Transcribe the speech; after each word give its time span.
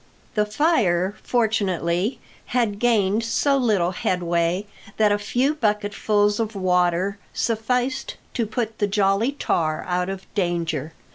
The 0.33 0.47
fire, 0.47 1.13
fortunately, 1.21 2.19
had 2.57 2.79
gained 2.79 3.23
so 3.23 3.55
little 3.55 3.91
headway 3.91 4.65
that 4.97 5.11
a 5.11 5.19
few 5.19 5.53
bucketfuls 5.53 6.39
of 6.39 6.55
water 6.55 7.19
sufficed 7.35 8.15
to 8.33 8.47
put 8.47 8.79
the 8.79 8.87
Jolly 8.87 9.33
Tar 9.33 9.85
cut 9.87 10.09
of 10.09 10.25
danger. 10.33 10.93